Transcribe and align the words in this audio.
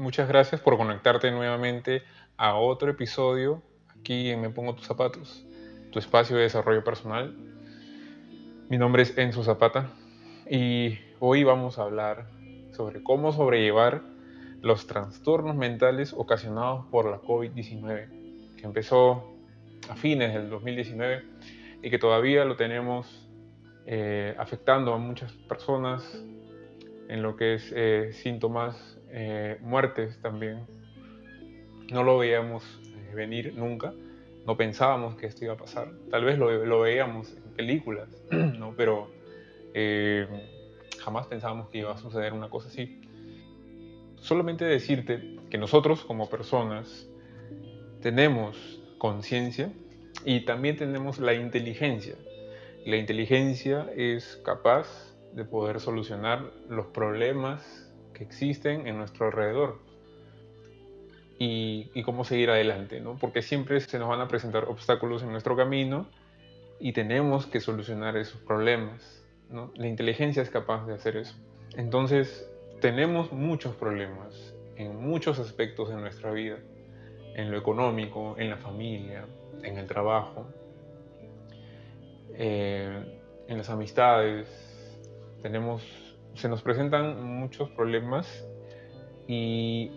Muchas 0.00 0.28
gracias 0.28 0.60
por 0.60 0.76
conectarte 0.76 1.28
nuevamente 1.32 2.04
a 2.36 2.54
otro 2.54 2.88
episodio 2.88 3.64
aquí 3.98 4.30
en 4.30 4.40
Me 4.40 4.48
Pongo 4.48 4.76
Tus 4.76 4.86
Zapatos, 4.86 5.44
tu 5.90 5.98
espacio 5.98 6.36
de 6.36 6.42
desarrollo 6.42 6.84
personal. 6.84 7.36
Mi 8.68 8.78
nombre 8.78 9.02
es 9.02 9.18
Enzo 9.18 9.42
Zapata 9.42 9.90
y 10.48 11.00
hoy 11.18 11.42
vamos 11.42 11.80
a 11.80 11.82
hablar 11.82 12.28
sobre 12.70 13.02
cómo 13.02 13.32
sobrellevar 13.32 14.02
los 14.62 14.86
trastornos 14.86 15.56
mentales 15.56 16.12
ocasionados 16.12 16.86
por 16.92 17.10
la 17.10 17.20
COVID-19, 17.20 18.54
que 18.56 18.66
empezó 18.66 19.34
a 19.90 19.96
fines 19.96 20.32
del 20.32 20.48
2019 20.48 21.24
y 21.82 21.90
que 21.90 21.98
todavía 21.98 22.44
lo 22.44 22.54
tenemos 22.54 23.28
eh, 23.84 24.36
afectando 24.38 24.94
a 24.94 24.98
muchas 24.98 25.32
personas 25.48 26.22
en 27.08 27.20
lo 27.20 27.34
que 27.34 27.54
es 27.54 27.72
eh, 27.74 28.12
síntomas, 28.12 28.97
eh, 29.10 29.58
muertes 29.60 30.20
también. 30.20 30.66
No 31.92 32.02
lo 32.02 32.18
veíamos 32.18 32.64
venir 33.14 33.54
nunca, 33.56 33.94
no 34.46 34.56
pensábamos 34.56 35.16
que 35.16 35.26
esto 35.26 35.44
iba 35.44 35.54
a 35.54 35.56
pasar. 35.56 35.90
Tal 36.10 36.24
vez 36.24 36.38
lo, 36.38 36.80
veíamos 36.80 37.32
en 37.32 37.52
películas, 37.54 38.08
¿no? 38.30 38.74
pero 38.76 39.10
jamás 40.98 41.26
pensábamos 41.28 41.68
que 41.68 41.78
iba 41.78 41.92
a 41.92 41.98
suceder 41.98 42.32
una 42.32 42.50
cosa 42.50 42.68
así. 42.68 43.00
Solamente 44.16 44.64
decirte 44.64 45.38
que 45.50 45.58
nosotros 45.58 46.04
como 46.04 46.28
personas 46.28 47.08
tenemos 48.02 48.80
conciencia 48.98 49.72
y 50.24 50.44
también 50.44 50.76
tenemos 50.76 51.18
la 51.18 51.34
inteligencia. 51.34 52.16
La 52.84 52.96
inteligencia 52.96 53.86
es 53.96 54.40
capaz 54.44 55.14
de 55.32 55.44
poder 55.44 55.80
solucionar 55.80 56.50
los 56.68 56.86
problemas 56.86 57.87
existen 58.24 58.86
en 58.86 58.98
nuestro 58.98 59.26
alrededor 59.26 59.78
y, 61.38 62.02
cómo 62.02 62.24
seguir 62.24 62.50
adelante, 62.50 63.00
¿no? 63.00 63.16
Porque 63.16 63.42
siempre 63.42 63.80
se 63.80 63.98
nos 63.98 64.08
van 64.08 64.20
a 64.20 64.28
presentar 64.28 64.64
obstáculos 64.64 65.22
en 65.22 65.30
nuestro 65.30 65.56
camino 65.56 66.06
y 66.80 66.92
tenemos 66.92 67.46
que 67.46 67.60
solucionar 67.60 68.16
esos 68.16 68.40
problemas, 68.40 69.22
¿no? 69.50 69.72
La 69.76 69.86
inteligencia 69.86 70.42
es 70.42 70.50
capaz 70.50 70.86
de 70.86 70.94
hacer 70.94 71.16
eso. 71.16 71.36
Entonces, 71.76 72.50
tenemos 72.80 73.32
muchos 73.32 73.74
problemas 73.76 74.54
en 74.76 74.96
muchos 74.96 75.38
aspectos 75.38 75.88
de 75.88 75.96
nuestra 75.96 76.30
vida, 76.30 76.56
en 77.34 77.50
lo 77.50 77.58
económico, 77.58 78.36
en 78.38 78.50
la 78.50 78.56
familia, 78.56 79.26
en 79.62 79.78
el 79.78 79.86
trabajo, 79.86 80.46
eh, 82.34 83.18
en 83.48 83.58
las 83.58 83.70
amistades. 83.70 84.48
Tenemos, 85.42 85.82
se 86.38 86.48
nos 86.48 86.62
presentan 86.62 87.24
muchos 87.24 87.68
problemas 87.70 88.46
y, 89.26 89.90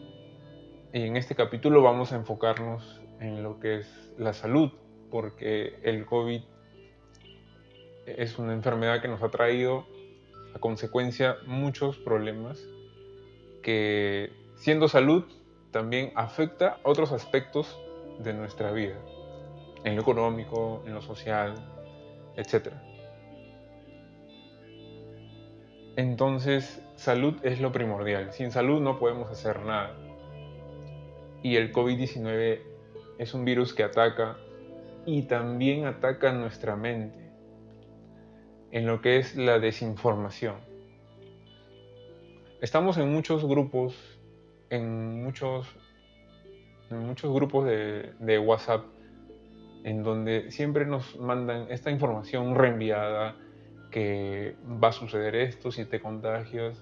en 0.92 1.16
este 1.16 1.36
capítulo 1.36 1.84
vamos 1.84 2.12
a 2.12 2.16
enfocarnos 2.16 3.00
en 3.20 3.44
lo 3.44 3.60
que 3.60 3.78
es 3.78 4.14
la 4.18 4.34
salud, 4.34 4.72
porque 5.12 5.80
el 5.84 6.06
COVID 6.06 6.42
es 8.08 8.40
una 8.40 8.54
enfermedad 8.54 9.02
que 9.02 9.08
nos 9.08 9.22
ha 9.22 9.30
traído 9.30 9.86
a 10.56 10.60
consecuencia 10.60 11.38
muchos 11.46 11.98
problemas 11.98 12.60
que 13.62 14.34
siendo 14.56 14.88
salud 14.88 15.24
también 15.70 16.12
afecta 16.16 16.80
a 16.84 16.90
otros 16.90 17.12
aspectos 17.12 17.80
de 18.20 18.34
nuestra 18.34 18.72
vida 18.72 18.98
en 19.84 19.96
lo 19.96 20.02
económico, 20.02 20.84
en 20.88 20.96
lo 20.96 21.02
social, 21.02 21.54
etc. 22.36 22.74
Entonces, 26.02 26.82
salud 26.96 27.36
es 27.44 27.62
lo 27.62 27.72
primordial. 27.72 28.34
Sin 28.34 28.50
salud 28.50 28.82
no 28.82 28.98
podemos 28.98 29.30
hacer 29.30 29.60
nada. 29.60 29.96
Y 31.44 31.58
el 31.58 31.72
COVID-19 31.72 32.60
es 33.20 33.36
un 33.36 33.46
virus 33.46 33.76
que 33.76 33.84
ataca 33.84 34.36
y 35.06 35.22
también 35.28 35.86
ataca 35.86 36.32
nuestra 36.32 36.76
mente 36.76 37.30
en 38.72 38.88
lo 38.88 39.00
que 39.02 39.18
es 39.18 39.36
la 39.36 39.60
desinformación. 39.60 40.56
Estamos 42.62 42.98
en 42.98 43.12
muchos 43.14 43.46
grupos, 43.46 43.94
en 44.72 45.24
muchos, 45.24 45.68
en 46.90 47.06
muchos 47.06 47.32
grupos 47.32 47.68
de, 47.68 48.14
de 48.18 48.40
WhatsApp 48.40 48.86
en 49.84 50.02
donde 50.02 50.50
siempre 50.50 50.88
nos 50.88 51.16
mandan 51.20 51.68
esta 51.70 51.92
información 51.92 52.56
reenviada, 52.56 53.36
que 53.92 54.56
va 54.82 54.88
a 54.88 54.92
suceder 54.92 55.36
esto 55.36 55.72
si 55.72 55.86
te 55.86 56.00
contagias, 56.00 56.82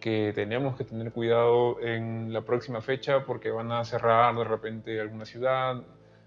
que 0.00 0.32
tenemos 0.34 0.76
que 0.76 0.84
tener 0.84 1.12
cuidado 1.12 1.80
en 1.80 2.32
la 2.32 2.42
próxima 2.42 2.80
fecha 2.80 3.24
porque 3.24 3.50
van 3.50 3.70
a 3.70 3.84
cerrar 3.84 4.34
de 4.34 4.44
repente 4.44 5.00
alguna 5.00 5.24
ciudad, 5.24 5.82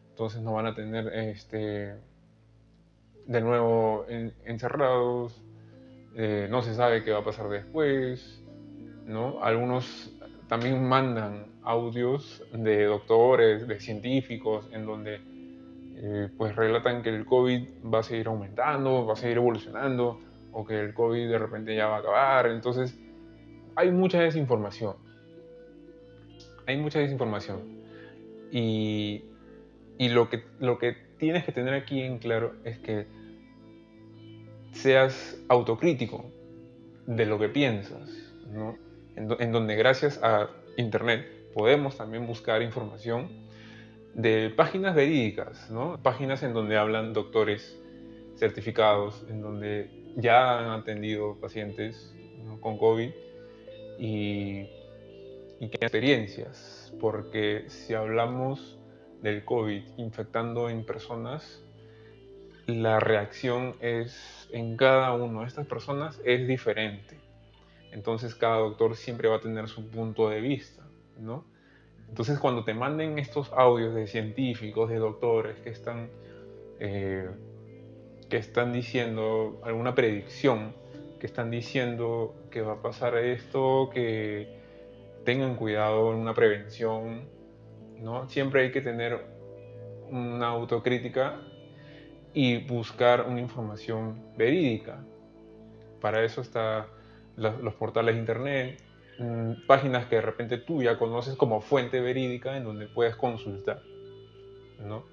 entonces 0.09 0.41
nos 0.41 0.53
van 0.53 0.67
a 0.67 0.75
tener 0.75 1.07
este, 1.13 1.95
de 3.25 3.41
nuevo 3.41 4.05
encerrados, 4.45 5.41
eh, 6.15 6.47
no 6.49 6.61
se 6.61 6.75
sabe 6.75 7.03
qué 7.03 7.11
va 7.11 7.19
a 7.19 7.23
pasar 7.23 7.49
después, 7.49 8.43
¿no? 9.05 9.43
Algunos 9.43 10.11
también 10.47 10.87
mandan 10.87 11.47
audios 11.63 12.43
de 12.53 12.85
doctores, 12.85 13.67
de 13.67 13.79
científicos, 13.79 14.69
en 14.71 14.85
donde 14.85 15.32
eh, 15.95 16.29
pues 16.37 16.55
relatan 16.55 17.03
que 17.03 17.09
el 17.09 17.25
COVID 17.25 17.67
va 17.93 17.99
a 17.99 18.03
seguir 18.03 18.27
aumentando, 18.27 19.05
va 19.05 19.13
a 19.13 19.15
seguir 19.15 19.37
evolucionando, 19.37 20.19
o 20.51 20.65
que 20.65 20.79
el 20.79 20.93
COVID 20.93 21.29
de 21.29 21.37
repente 21.37 21.75
ya 21.75 21.87
va 21.87 21.97
a 21.97 21.99
acabar. 21.99 22.47
Entonces, 22.47 22.97
hay 23.75 23.91
mucha 23.91 24.21
desinformación. 24.21 24.95
Hay 26.65 26.77
mucha 26.77 26.99
desinformación. 26.99 27.83
Y, 28.51 29.25
y 29.97 30.09
lo, 30.09 30.29
que, 30.29 30.43
lo 30.59 30.77
que 30.77 30.95
tienes 31.17 31.43
que 31.43 31.51
tener 31.51 31.73
aquí 31.73 32.01
en 32.01 32.19
claro 32.19 32.53
es 32.63 32.79
que 32.79 33.07
seas 34.71 35.39
autocrítico 35.49 36.25
de 37.05 37.25
lo 37.25 37.37
que 37.39 37.49
piensas, 37.49 38.33
¿no? 38.51 38.77
en, 39.15 39.29
en 39.39 39.51
donde 39.51 39.75
gracias 39.75 40.19
a 40.23 40.49
Internet 40.77 41.25
podemos 41.53 41.97
también 41.97 42.25
buscar 42.25 42.61
información 42.61 43.42
de 44.13 44.51
páginas 44.55 44.95
verídicas, 44.95 45.69
¿no? 45.71 46.01
páginas 46.01 46.43
en 46.43 46.53
donde 46.53 46.77
hablan 46.77 47.13
doctores 47.13 47.79
certificados, 48.35 49.25
en 49.29 49.41
donde 49.41 49.89
ya 50.17 50.59
han 50.59 50.79
atendido 50.79 51.39
pacientes 51.39 52.13
con 52.61 52.77
COVID 52.77 53.09
y, 53.99 54.69
y 55.59 55.65
experiencias, 55.65 56.93
porque 56.99 57.65
si 57.67 57.93
hablamos 57.93 58.79
del 59.21 59.43
COVID 59.45 59.83
infectando 59.97 60.69
en 60.69 60.85
personas, 60.85 61.63
la 62.67 62.99
reacción 62.99 63.75
es 63.79 64.47
en 64.51 64.77
cada 64.77 65.13
una 65.13 65.41
de 65.41 65.47
estas 65.47 65.67
personas 65.67 66.21
es 66.23 66.47
diferente. 66.47 67.19
Entonces 67.91 68.35
cada 68.35 68.57
doctor 68.57 68.95
siempre 68.95 69.27
va 69.27 69.37
a 69.37 69.39
tener 69.39 69.67
su 69.67 69.89
punto 69.89 70.29
de 70.29 70.41
vista, 70.41 70.83
¿no? 71.19 71.45
Entonces 72.09 72.39
cuando 72.39 72.63
te 72.63 72.73
manden 72.73 73.17
estos 73.19 73.51
audios 73.53 73.93
de 73.95 74.07
científicos, 74.07 74.89
de 74.89 74.97
doctores 74.97 75.59
que 75.61 75.69
están, 75.69 76.09
eh, 76.79 77.29
que 78.29 78.37
están 78.37 78.71
diciendo 78.71 79.59
alguna 79.63 79.95
predicción, 79.95 80.73
que 81.19 81.27
están 81.27 81.49
diciendo 81.49 82.35
que 82.51 82.61
va 82.61 82.73
a 82.73 82.81
pasar 82.81 83.17
esto, 83.17 83.89
que 83.93 84.59
tengan 85.23 85.55
cuidado 85.55 86.11
en 86.11 86.19
una 86.19 86.33
prevención, 86.33 87.29
¿no? 87.99 88.27
Siempre 88.29 88.63
hay 88.63 88.71
que 88.71 88.81
tener 88.81 89.25
una 90.09 90.47
autocrítica 90.47 91.39
y 92.33 92.57
buscar 92.57 93.25
una 93.27 93.39
información 93.39 94.21
verídica. 94.37 95.03
Para 96.01 96.23
eso 96.23 96.41
están 96.41 96.85
los 97.37 97.73
portales 97.75 98.15
de 98.15 98.19
internet, 98.19 98.81
Mm, 99.19 99.67
páginas 99.67 100.07
que 100.07 100.15
de 100.15 100.21
repente 100.21 100.57
tú 100.57 100.81
ya 100.81 100.97
conoces 100.97 101.35
como 101.35 101.61
fuente 101.61 102.01
verídica 102.01 102.57
en 102.57 102.63
donde 102.63 102.87
puedes 102.87 103.15
consultar. 103.15 103.81
¿no? 104.79 105.03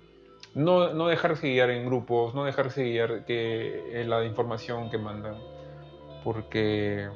No, 0.55 0.93
no 0.95 1.09
dejarse 1.09 1.49
guiar 1.49 1.71
en 1.71 1.87
grupos, 1.87 2.35
no 2.35 2.45
dejarse 2.45 2.85
guiar 2.85 3.25
que, 3.25 4.05
la 4.07 4.25
información 4.25 4.91
que 4.91 4.99
mandan, 4.99 5.37
porque 6.25 7.09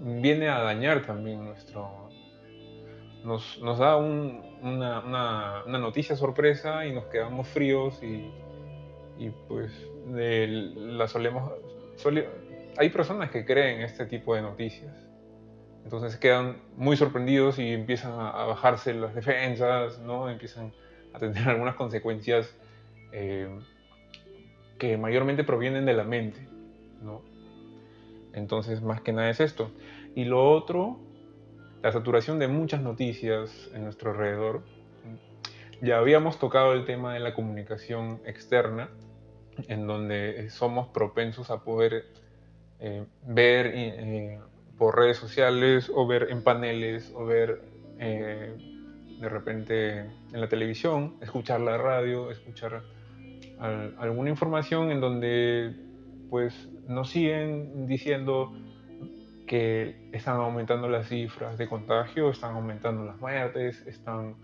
viene 0.00 0.48
a 0.48 0.60
dañar 0.60 1.04
también 1.06 1.44
nuestro... 1.44 2.06
Nos, 3.24 3.60
nos 3.60 3.78
da 3.78 3.96
una, 3.96 5.00
una, 5.00 5.78
noticia 5.78 6.14
sorpresa 6.14 6.86
y 6.86 6.92
nos 6.92 7.06
quedamos 7.06 7.48
fríos 7.48 8.00
y, 8.00 8.30
y 9.18 9.30
pues 9.48 9.72
la 10.06 11.08
solemos... 11.08 11.50
hay 12.76 12.90
personas 12.90 13.32
que 13.32 13.44
creen 13.44 13.80
este 13.80 14.06
tipo 14.06 14.36
de 14.36 14.42
noticias 14.42 15.05
entonces 15.86 16.16
quedan 16.18 16.56
muy 16.76 16.96
sorprendidos 16.96 17.60
y 17.60 17.72
empiezan 17.72 18.10
a, 18.10 18.44
bajarse 18.44 18.92
las 18.92 19.14
defensas, 19.14 20.00
¿no? 20.00 20.28
Empiezan 20.28 20.72
a 21.14 21.20
tener 21.20 21.48
algunas 21.48 21.76
consecuencias 21.76 22.52
eh, 23.12 23.48
que 24.78 24.96
mayormente 24.96 25.44
provienen 25.44 25.86
de 25.86 25.94
la 25.94 26.02
mente, 26.02 26.48
¿no? 27.04 27.22
Entonces, 28.32 28.82
más 28.82 29.00
que 29.00 29.12
nada 29.12 29.30
es 29.30 29.38
esto. 29.38 29.70
Y 30.16 30.24
lo 30.24 30.50
otro, 30.50 30.98
la 31.84 31.92
saturación 31.92 32.40
de 32.40 32.48
muchas 32.48 32.82
noticias 32.82 33.70
en 33.72 33.84
nuestro 33.84 34.10
alrededor. 34.10 34.62
Ya 35.80 35.98
habíamos 35.98 36.40
tocado 36.40 36.72
el 36.72 36.84
tema 36.84 37.14
de 37.14 37.20
la 37.20 37.32
comunicación 37.32 38.20
externa, 38.26 38.88
en 39.68 39.86
donde 39.86 40.50
somos 40.50 40.88
propensos 40.88 41.48
a 41.50 41.62
poder 41.62 42.06
eh, 42.80 43.06
ver 43.22 43.66
eh, 43.68 44.40
por 44.78 44.96
redes 44.96 45.16
sociales 45.16 45.90
o 45.94 46.06
ver 46.06 46.28
en 46.30 46.42
paneles 46.42 47.12
o 47.14 47.24
ver 47.24 47.62
eh, 47.98 48.54
de 49.20 49.28
repente 49.28 49.98
en 50.00 50.40
la 50.40 50.48
televisión, 50.48 51.16
escuchar 51.20 51.60
la 51.60 51.78
radio, 51.78 52.30
escuchar 52.30 52.82
alguna 53.58 54.28
información 54.28 54.90
en 54.90 55.00
donde 55.00 55.74
pues 56.28 56.68
nos 56.86 57.08
siguen 57.08 57.86
diciendo 57.86 58.52
que 59.46 60.10
están 60.12 60.36
aumentando 60.36 60.88
las 60.88 61.08
cifras 61.08 61.56
de 61.56 61.68
contagio, 61.68 62.30
están 62.30 62.54
aumentando 62.54 63.04
las 63.04 63.18
muertes, 63.18 63.86
están 63.86 64.34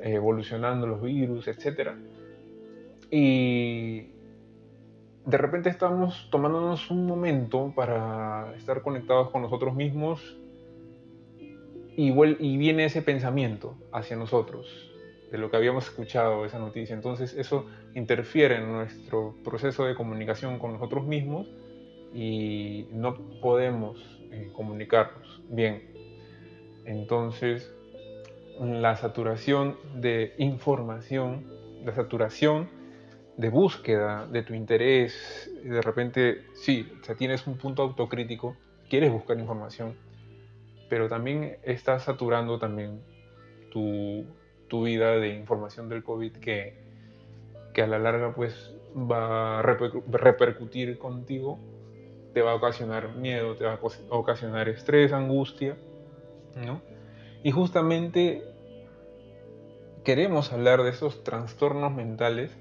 evolucionando 0.00 0.86
los 0.86 1.02
virus, 1.02 1.48
etc. 1.48 1.92
Y 3.10 4.10
de 5.26 5.38
repente 5.38 5.68
estamos 5.68 6.28
tomándonos 6.30 6.88
un 6.88 7.04
momento 7.04 7.72
para 7.74 8.54
estar 8.56 8.82
conectados 8.82 9.30
con 9.30 9.42
nosotros 9.42 9.74
mismos 9.74 10.38
y, 11.96 12.12
viene 12.56 12.84
ese 12.84 13.02
pensamiento 13.02 13.74
hacia 13.90 14.16
nosotros 14.16 14.68
de 15.32 15.38
lo 15.38 15.50
que 15.50 15.56
habíamos 15.56 15.86
escuchado, 15.86 16.44
esa 16.44 16.60
noticia. 16.60 16.94
Entonces 16.94 17.34
eso 17.34 17.66
interfiere 17.94 18.58
en 18.58 18.70
nuestro 18.70 19.34
proceso 19.42 19.84
de 19.84 19.96
comunicación 19.96 20.60
con 20.60 20.74
nosotros 20.74 21.04
mismos 21.04 21.48
y 22.14 22.86
no 22.92 23.16
podemos 23.40 23.98
eh, 24.30 24.52
comunicarnos 24.54 25.42
bien. 25.48 25.90
Entonces 26.84 27.74
la 28.60 28.94
saturación 28.94 29.76
de 29.96 30.34
información, 30.38 31.46
la 31.84 31.92
saturación 31.94 32.75
de 33.36 33.50
búsqueda 33.50 34.26
de 34.26 34.42
tu 34.42 34.54
interés, 34.54 35.50
de 35.62 35.82
repente, 35.82 36.46
sí, 36.54 36.90
o 37.00 37.04
sea, 37.04 37.14
tienes 37.14 37.46
un 37.46 37.58
punto 37.58 37.82
autocrítico, 37.82 38.56
quieres 38.88 39.12
buscar 39.12 39.38
información, 39.38 39.94
pero 40.88 41.08
también 41.08 41.58
estás 41.62 42.04
saturando 42.04 42.58
también 42.58 43.02
tu, 43.70 44.24
tu 44.68 44.84
vida 44.84 45.12
de 45.12 45.34
información 45.34 45.88
del 45.88 46.02
COVID 46.02 46.32
que, 46.32 46.78
que, 47.74 47.82
a 47.82 47.86
la 47.86 47.98
larga 47.98 48.34
pues 48.34 48.72
va 48.94 49.58
a 49.58 49.62
repercutir 49.62 50.96
contigo, 50.96 51.58
te 52.32 52.40
va 52.40 52.52
a 52.52 52.54
ocasionar 52.54 53.16
miedo, 53.16 53.54
te 53.56 53.64
va 53.64 53.74
a 53.74 54.16
ocasionar 54.16 54.68
estrés, 54.68 55.12
angustia, 55.12 55.76
¿no? 56.54 56.80
Y 57.42 57.50
justamente 57.50 58.44
queremos 60.04 60.52
hablar 60.52 60.82
de 60.82 60.90
esos 60.90 61.22
trastornos 61.22 61.92
mentales 61.92 62.56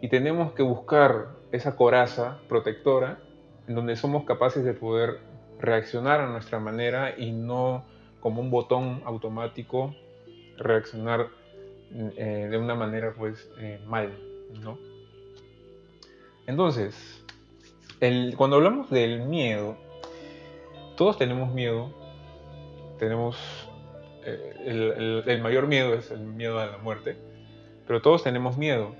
y 0.00 0.08
tenemos 0.08 0.52
que 0.52 0.62
buscar 0.62 1.28
esa 1.52 1.76
coraza 1.76 2.38
protectora 2.48 3.18
en 3.66 3.74
donde 3.74 3.96
somos 3.96 4.24
capaces 4.24 4.64
de 4.64 4.74
poder 4.74 5.18
reaccionar 5.60 6.20
a 6.20 6.26
nuestra 6.26 6.58
manera 6.60 7.18
y 7.18 7.32
no 7.32 7.84
como 8.20 8.40
un 8.40 8.50
botón 8.50 9.02
automático 9.04 9.94
reaccionar 10.56 11.28
eh, 11.92 12.48
de 12.50 12.58
una 12.58 12.74
manera 12.74 13.14
pues 13.16 13.50
eh, 13.58 13.80
mal, 13.86 14.12
¿no? 14.62 14.78
Entonces, 16.46 17.24
cuando 18.36 18.56
hablamos 18.56 18.90
del 18.90 19.20
miedo, 19.20 19.76
todos 20.96 21.18
tenemos 21.18 21.52
miedo, 21.52 21.92
tenemos 22.98 23.36
eh, 24.24 25.22
el 25.26 25.42
mayor 25.42 25.66
miedo 25.66 25.94
es 25.94 26.10
el 26.10 26.20
miedo 26.20 26.58
a 26.58 26.66
la 26.66 26.78
muerte, 26.78 27.16
pero 27.86 28.00
todos 28.00 28.22
tenemos 28.22 28.56
miedo 28.56 28.94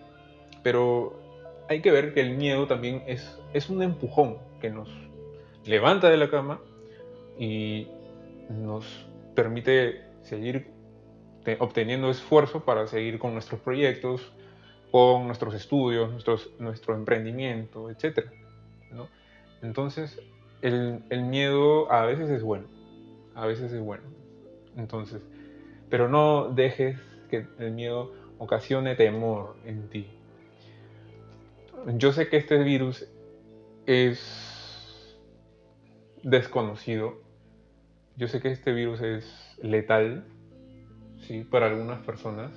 pero 0.69 1.19
hay 1.67 1.81
que 1.81 1.91
ver 1.91 2.13
que 2.13 2.21
el 2.21 2.37
miedo 2.37 2.67
también 2.67 3.03
es, 3.07 3.41
es 3.55 3.71
un 3.71 3.83
empujón 3.83 4.37
que 4.61 4.69
nos 4.69 4.91
levanta 5.65 6.11
de 6.11 6.19
la 6.19 6.29
cama 6.29 6.61
y 7.39 7.89
nos 8.51 8.85
permite 9.35 10.03
seguir 10.25 10.67
obteniendo 11.59 12.11
esfuerzo 12.11 12.67
para 12.67 12.87
seguir 12.87 13.19
con 13.19 13.33
nuestros 13.33 13.63
proyectos, 13.63 14.31
con 14.91 15.27
nuestros 15.27 15.55
estudios, 15.55 16.11
nuestro 16.59 16.95
emprendimiento, 16.95 17.89
etc. 17.89 18.27
Entonces, 19.63 20.21
el, 20.61 21.03
el, 21.09 21.23
miedo 21.23 21.91
a 21.91 22.05
veces 22.05 22.29
es 22.29 22.43
bueno, 22.43 22.67
a 23.35 23.47
veces 23.47 23.73
es 23.73 23.81
bueno. 23.81 24.05
Entonces, 24.77 25.23
pero 25.89 26.11
no 26.11 26.51
dejes 26.51 26.99
que 27.31 27.47
el 27.59 27.71
miedo 27.71 28.13
ocasione 28.37 28.97
temor 28.97 29.57
en 29.65 29.89
ti 29.89 30.18
yo 31.97 32.13
sé 32.13 32.29
que 32.29 32.37
este 32.37 32.59
virus 32.63 33.09
es 33.87 35.19
desconocido. 36.23 37.21
Yo 38.17 38.29
sé 38.29 38.41
que 38.41 38.51
este 38.51 38.73
virus 38.73 39.01
es 39.01 39.57
letal, 39.63 40.25
sí, 41.21 41.45
para 41.45 41.67
algunas 41.67 42.05
personas. 42.05 42.53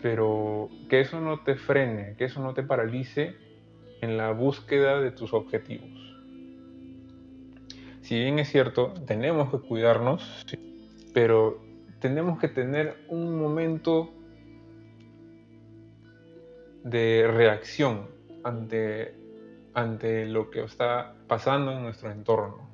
Pero 0.00 0.68
que 0.88 1.00
eso 1.00 1.20
no 1.20 1.40
te 1.42 1.56
frene, 1.56 2.14
que 2.16 2.24
eso 2.24 2.40
no 2.40 2.54
te 2.54 2.62
paralice 2.62 3.34
en 4.00 4.16
la 4.16 4.30
búsqueda 4.30 5.00
de 5.00 5.10
tus 5.10 5.34
objetivos. 5.34 5.90
Si 8.02 8.18
bien 8.18 8.38
es 8.38 8.48
cierto, 8.48 8.94
tenemos 9.06 9.50
que 9.50 9.58
cuidarnos, 9.58 10.46
pero 11.12 11.60
tenemos 12.00 12.38
que 12.38 12.48
tener 12.48 12.96
un 13.08 13.38
momento 13.38 14.14
de 16.90 17.26
reacción 17.30 18.08
ante, 18.44 19.14
ante 19.74 20.26
lo 20.26 20.50
que 20.50 20.62
está 20.62 21.14
pasando 21.26 21.72
en 21.72 21.82
nuestro 21.82 22.10
entorno. 22.10 22.68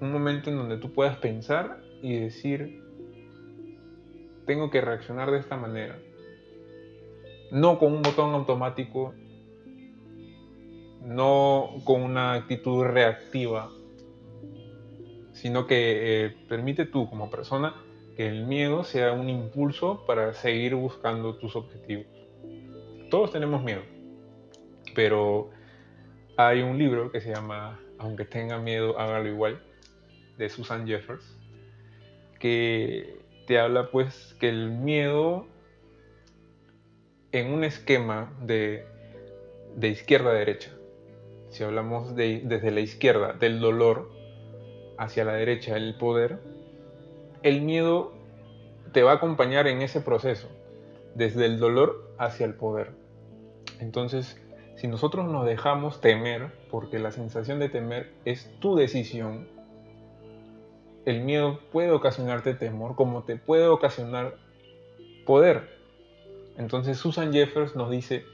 Un 0.00 0.12
momento 0.12 0.50
en 0.50 0.56
donde 0.56 0.78
tú 0.78 0.92
puedas 0.92 1.16
pensar 1.18 1.80
y 2.02 2.16
decir, 2.16 2.82
tengo 4.46 4.70
que 4.70 4.80
reaccionar 4.80 5.30
de 5.30 5.38
esta 5.38 5.56
manera. 5.56 5.98
No 7.50 7.78
con 7.78 7.92
un 7.92 8.02
botón 8.02 8.34
automático, 8.34 9.14
no 11.02 11.70
con 11.84 12.02
una 12.02 12.34
actitud 12.34 12.84
reactiva, 12.84 13.70
sino 15.32 15.66
que 15.66 16.26
eh, 16.26 16.36
permite 16.48 16.86
tú 16.86 17.08
como 17.08 17.30
persona 17.30 17.74
que 18.20 18.26
el 18.26 18.44
miedo 18.44 18.84
sea 18.84 19.12
un 19.12 19.30
impulso 19.30 20.04
para 20.04 20.34
seguir 20.34 20.74
buscando 20.74 21.36
tus 21.36 21.56
objetivos. 21.56 22.04
Todos 23.08 23.32
tenemos 23.32 23.64
miedo, 23.64 23.80
pero 24.94 25.48
hay 26.36 26.60
un 26.60 26.76
libro 26.76 27.10
que 27.10 27.22
se 27.22 27.30
llama 27.30 27.80
Aunque 27.96 28.26
tenga 28.26 28.58
miedo, 28.58 28.98
hágalo 28.98 29.26
igual, 29.26 29.62
de 30.36 30.50
Susan 30.50 30.86
Jeffers, 30.86 31.34
que 32.38 33.24
te 33.46 33.58
habla 33.58 33.90
pues 33.90 34.36
que 34.38 34.50
el 34.50 34.68
miedo 34.68 35.46
en 37.32 37.54
un 37.54 37.64
esquema 37.64 38.36
de, 38.42 38.84
de 39.76 39.88
izquierda 39.88 40.32
a 40.32 40.34
derecha, 40.34 40.70
si 41.48 41.64
hablamos 41.64 42.14
de, 42.14 42.42
desde 42.44 42.70
la 42.70 42.80
izquierda, 42.80 43.32
del 43.32 43.60
dolor, 43.60 44.12
hacia 44.98 45.24
la 45.24 45.32
derecha, 45.32 45.74
el 45.74 45.96
poder, 45.96 46.49
el 47.42 47.62
miedo 47.62 48.12
te 48.92 49.02
va 49.02 49.12
a 49.12 49.14
acompañar 49.14 49.66
en 49.66 49.82
ese 49.82 50.00
proceso, 50.00 50.48
desde 51.14 51.46
el 51.46 51.58
dolor 51.58 52.12
hacia 52.18 52.46
el 52.46 52.54
poder. 52.54 52.92
Entonces, 53.78 54.40
si 54.76 54.88
nosotros 54.88 55.26
nos 55.26 55.46
dejamos 55.46 56.00
temer, 56.00 56.52
porque 56.70 56.98
la 56.98 57.12
sensación 57.12 57.58
de 57.58 57.68
temer 57.68 58.12
es 58.24 58.50
tu 58.60 58.76
decisión, 58.76 59.48
el 61.06 61.22
miedo 61.22 61.60
puede 61.72 61.90
ocasionarte 61.92 62.54
temor 62.54 62.94
como 62.94 63.24
te 63.24 63.36
puede 63.36 63.66
ocasionar 63.66 64.36
poder. 65.24 65.68
Entonces 66.58 66.98
Susan 66.98 67.32
Jeffers 67.32 67.74
nos 67.74 67.90
dice 67.90 68.24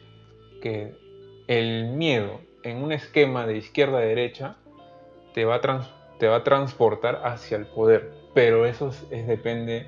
que 0.60 0.94
el 1.46 1.90
miedo 1.90 2.40
en 2.64 2.82
un 2.82 2.90
esquema 2.90 3.46
de 3.46 3.56
izquierda 3.56 3.98
a 3.98 4.00
derecha 4.00 4.56
te 5.32 5.44
va 5.44 5.56
a, 5.56 6.16
te 6.18 6.26
va 6.26 6.36
a 6.36 6.44
transportar 6.44 7.22
hacia 7.24 7.56
el 7.56 7.66
poder 7.66 8.25
pero 8.36 8.66
eso 8.66 8.88
es, 9.10 9.26
depende 9.26 9.86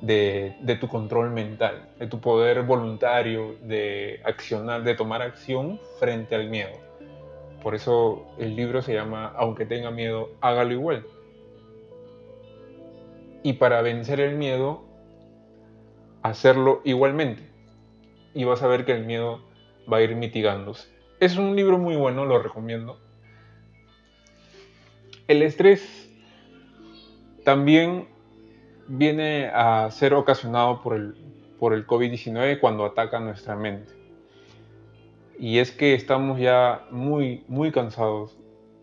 de, 0.00 0.78
tu 0.80 0.86
control 0.86 1.30
mental, 1.30 1.88
de 1.98 2.06
tu 2.06 2.20
poder 2.20 2.62
voluntario 2.62 3.56
de 3.62 4.20
accionar, 4.22 4.84
de 4.84 4.94
tomar 4.94 5.22
acción 5.22 5.80
frente 5.98 6.36
al 6.36 6.48
miedo. 6.48 6.70
Por 7.64 7.74
eso 7.74 8.28
el 8.38 8.54
libro 8.54 8.80
se 8.80 8.94
llama 8.94 9.32
Aunque 9.36 9.66
tenga 9.66 9.90
miedo, 9.90 10.30
hágalo 10.40 10.72
igual. 10.72 11.04
Y 13.42 13.54
para 13.54 13.82
vencer 13.82 14.20
el 14.20 14.36
miedo, 14.36 14.84
hacerlo 16.22 16.82
igualmente. 16.84 17.42
Y 18.34 18.44
vas 18.44 18.62
a 18.62 18.68
ver 18.68 18.84
que 18.84 18.92
el 18.92 19.04
miedo 19.04 19.42
va 19.92 19.96
a 19.96 20.02
ir 20.02 20.14
mitigándose. 20.14 20.88
Es 21.18 21.36
un 21.36 21.56
libro 21.56 21.76
muy 21.76 21.96
bueno, 21.96 22.24
lo 22.24 22.40
recomiendo. 22.40 23.00
El 25.26 25.42
estrés 25.42 25.99
también 27.44 28.08
viene 28.88 29.50
a 29.52 29.90
ser 29.90 30.14
ocasionado 30.14 30.82
por 30.82 30.96
el, 30.96 31.14
por 31.58 31.74
el 31.74 31.86
COVID-19 31.86 32.60
cuando 32.60 32.84
ataca 32.84 33.20
nuestra 33.20 33.56
mente. 33.56 33.92
Y 35.38 35.58
es 35.58 35.70
que 35.70 35.94
estamos 35.94 36.38
ya 36.38 36.86
muy, 36.90 37.44
muy 37.48 37.72
cansados. 37.72 38.36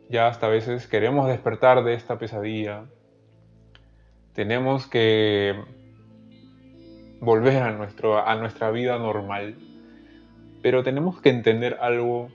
Ya 0.10 0.28
hasta 0.28 0.48
a 0.48 0.50
veces 0.50 0.88
queremos 0.88 1.28
despertar 1.28 1.84
de 1.84 1.94
esta 1.94 2.18
pesadilla. 2.18 2.86
Tenemos 4.34 4.88
que 4.88 5.56
volver 7.20 7.62
a, 7.62 7.72
nuestro, 7.72 8.26
a 8.26 8.36
nuestra 8.36 8.72
vida 8.72 8.98
normal. 8.98 9.56
Pero 10.64 10.84
tenemos 10.84 11.22
que 11.22 11.30
entender 11.30 11.78
algo 11.82 12.30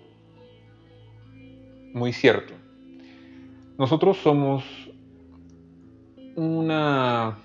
muy 1.93 2.13
cierto. 2.13 2.55
Nosotros 3.79 4.19
somos 4.19 4.65
una, 6.37 7.39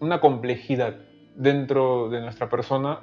una 0.00 0.20
complejidad 0.20 0.96
dentro 1.34 2.08
de 2.10 2.20
nuestra 2.20 2.48
persona. 2.48 3.00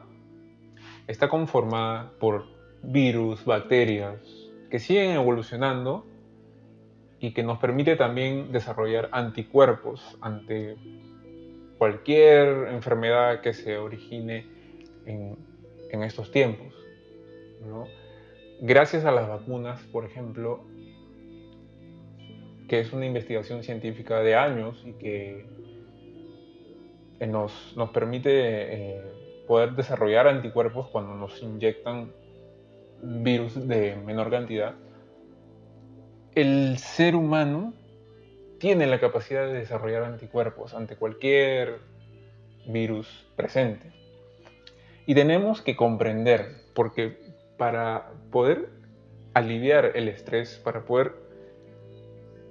Está 1.08 1.30
conformada 1.30 2.12
por 2.20 2.46
virus, 2.84 3.44
bacterias, 3.46 4.20
que 4.70 4.80
siguen 4.80 5.12
evolucionando 5.12 6.06
y 7.20 7.34
que 7.34 7.44
nos 7.44 7.60
permite 7.60 7.96
también 7.96 8.52
desarrollar 8.52 9.10
anticuerpos 9.12 10.18
ante 10.22 10.78
cualquier 11.78 12.68
enfermedad 12.70 13.42
que 13.42 13.54
se 13.54 13.78
origine 13.78 14.46
en, 15.06 15.38
estos 16.04 16.32
tiempos. 16.32 16.74
Gracias 18.62 19.06
a 19.06 19.12
las 19.12 19.28
vacunas, 19.28 19.82
por 19.92 20.06
ejemplo, 20.06 20.64
que 22.70 22.80
es 22.80 22.94
una 22.94 23.06
investigación 23.06 23.64
científica 23.64 24.22
de 24.22 24.36
años 24.36 24.82
y 24.86 24.94
que 24.94 25.46
nos, 27.28 27.74
nos 27.76 27.90
permite 27.90 28.30
eh, 28.32 29.02
poder 29.48 29.74
desarrollar 29.74 30.28
anticuerpos 30.28 30.88
cuando 30.90 31.16
nos 31.16 31.42
inyectan 31.42 32.14
virus 33.02 33.68
de 33.68 33.96
menor 33.96 34.30
cantidad, 34.30 34.76
el 36.36 36.78
ser 36.78 37.16
humano 37.16 37.74
tiene 38.60 38.86
la 38.86 39.00
capacidad 39.00 39.48
de 39.48 39.54
desarrollar 39.54 40.04
anticuerpos 40.04 40.74
ante 40.74 40.96
cualquier 40.96 41.80
virus 42.68 43.28
presente. 43.36 43.92
Y 45.08 45.16
tenemos 45.16 45.62
que 45.64 45.76
comprender, 45.76 46.66
porque 46.76 47.18
para 47.58 48.12
poder 48.32 48.70
aliviar 49.34 49.94
el 49.96 50.08
estrés, 50.08 50.62
para 50.64 50.86
poder 50.86 51.29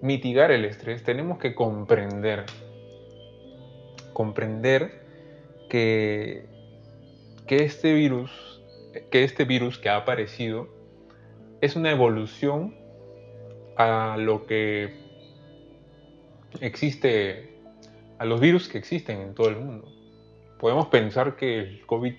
mitigar 0.01 0.51
el 0.51 0.65
estrés, 0.65 1.03
tenemos 1.03 1.39
que 1.39 1.55
comprender, 1.55 2.45
comprender 4.13 5.03
que, 5.69 6.47
que 7.47 7.65
este 7.65 7.93
virus 7.95 8.59
que 9.11 9.25
este 9.25 9.45
virus 9.45 9.79
que 9.79 9.89
ha 9.89 9.97
aparecido 9.97 10.69
es 11.61 11.77
una 11.77 11.91
evolución 11.91 12.77
a 13.77 14.17
lo 14.19 14.47
que 14.47 14.95
existe, 16.61 17.57
a 18.19 18.25
los 18.25 18.41
virus 18.41 18.69
que 18.69 18.79
existen 18.79 19.21
en 19.21 19.35
todo 19.35 19.49
el 19.49 19.57
mundo. 19.57 19.89
Podemos 20.59 20.89
pensar 20.89 21.37
que 21.37 21.59
el 21.61 21.87
COVID 21.87 22.15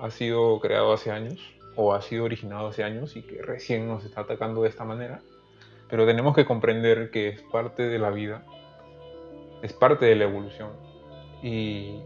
ha 0.00 0.10
sido 0.10 0.58
creado 0.60 0.92
hace 0.92 1.10
años 1.10 1.40
o 1.76 1.94
ha 1.94 2.02
sido 2.02 2.24
originado 2.24 2.68
hace 2.68 2.82
años 2.82 3.16
y 3.16 3.22
que 3.22 3.42
recién 3.42 3.86
nos 3.86 4.04
está 4.04 4.22
atacando 4.22 4.62
de 4.62 4.68
esta 4.68 4.84
manera, 4.84 5.20
pero 5.88 6.06
tenemos 6.06 6.34
que 6.34 6.44
comprender 6.44 7.10
que 7.10 7.28
es 7.28 7.42
parte 7.42 7.84
de 7.88 7.98
la 7.98 8.10
vida, 8.10 8.44
es 9.62 9.72
parte 9.72 10.06
de 10.06 10.16
la 10.16 10.24
evolución 10.24 10.70
y, 11.42 12.02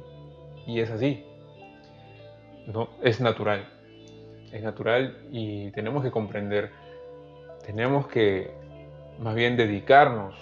y 0.66 0.80
es 0.80 0.90
así. 0.90 1.26
¿no? 2.66 2.90
Es 3.02 3.20
natural. 3.20 3.68
Es 4.52 4.62
natural 4.62 5.16
y 5.30 5.70
tenemos 5.70 6.02
que 6.02 6.10
comprender, 6.10 6.70
tenemos 7.64 8.06
que 8.06 8.50
más 9.18 9.34
bien 9.34 9.56
dedicarnos 9.56 10.34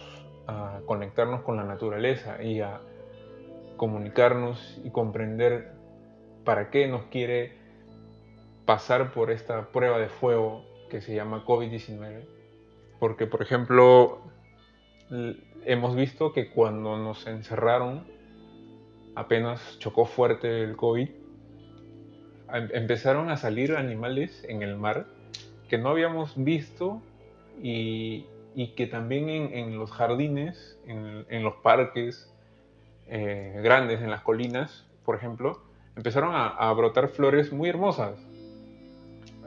a 0.47 0.81
conectarnos 0.85 1.43
con 1.43 1.57
la 1.57 1.65
naturaleza 1.65 2.43
y 2.43 2.61
a 2.61 2.81
comunicarnos 3.77 4.81
y 4.85 4.91
comprender 4.91 5.73
para 6.45 6.71
qué 6.71 6.89
nos 6.89 7.05
quiere 7.05 7.53
pasar 8.67 9.13
por 9.13 9.31
esta 9.31 9.69
prueba 9.71 9.99
de 9.99 10.09
fuego 10.09 10.65
que 10.91 11.01
se 11.01 11.15
llama 11.15 11.45
COVID-19. 11.45 12.40
Porque, 13.01 13.27
por 13.27 13.43
ejemplo, 13.43 14.21
hemos 15.65 15.97
visto 15.97 16.33
que 16.33 16.51
cuando 16.51 16.97
nos 16.97 17.27
encerraron, 17.27 18.07
apenas 19.17 19.79
chocó 19.81 20.05
fuerte 20.05 20.63
el 20.63 20.77
COVID, 20.77 21.09
Em, 22.53 22.69
empezaron 22.73 23.31
a 23.31 23.37
salir 23.37 23.77
animales 23.77 24.45
en 24.49 24.63
el 24.63 24.77
mar 24.77 25.07
que 25.69 25.79
no 25.79 25.91
habíamos 25.91 26.35
visto 26.37 27.01
y, 27.63 28.27
que 28.77 28.87
también 28.87 29.29
en, 29.29 29.79
los 29.79 29.91
jardines, 29.91 30.79
en, 30.87 31.43
los 31.43 31.55
parques 31.57 32.31
eh, 33.07 33.61
grandes, 33.63 34.01
en 34.03 34.11
las 34.11 34.23
colinas, 34.23 34.87
por 35.05 35.17
ejemplo, 35.17 35.63
empezaron 35.97 36.33
a, 36.35 36.73
brotar 36.73 37.09
flores 37.09 37.53
muy 37.53 37.69
hermosas. 37.69 38.19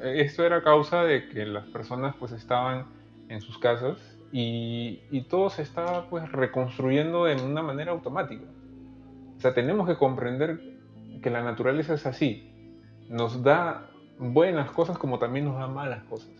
Esto 0.02 0.46
era 0.46 0.64
causa 0.64 1.04
de 1.04 1.28
que 1.30 1.46
las 1.46 1.66
personas 1.68 2.16
pues 2.18 2.32
estaban 2.32 2.86
en 3.30 3.42
sus 3.42 3.58
casas 3.58 3.98
y, 4.32 5.22
todo 5.30 5.50
se 5.50 5.62
estaba 5.62 6.10
pues 6.10 6.32
reconstruyendo 6.32 7.26
de 7.26 7.36
una 7.36 7.62
manera 7.62 7.92
automática. 7.92 8.46
O 9.38 9.40
sea, 9.40 9.54
tenemos 9.54 9.88
que 9.88 9.96
comprender 9.96 10.60
que 11.22 11.30
la 11.30 11.44
naturaleza 11.44 11.94
es 11.94 12.06
así 12.06 12.54
nos 13.10 13.44
da 13.44 13.90
buenas 14.18 14.72
cosas 14.72 14.98
como 14.98 15.20
también 15.20 15.46
nos 15.46 15.58
da 15.58 15.68
malas 15.68 16.04
cosas. 16.06 16.32